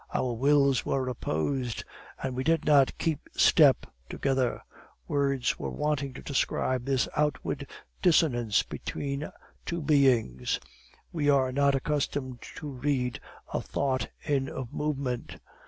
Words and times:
Our 0.15 0.33
wills 0.33 0.83
were 0.83 1.07
opposed, 1.07 1.83
and 2.23 2.35
we 2.35 2.43
did 2.43 2.65
not 2.65 2.97
keep 2.97 3.29
step 3.33 3.85
together. 4.09 4.63
Words 5.07 5.53
are 5.59 5.69
wanting 5.69 6.15
to 6.15 6.23
describe 6.23 6.85
this 6.85 7.07
outward 7.15 7.69
dissonance 8.01 8.63
between 8.63 9.31
two 9.63 9.83
beings; 9.83 10.59
we 11.11 11.29
are 11.29 11.51
not 11.51 11.75
accustomed 11.75 12.41
to 12.55 12.67
read 12.67 13.19
a 13.53 13.61
thought 13.61 14.09
in 14.23 14.49
a 14.49 14.65
movement. 14.71 15.37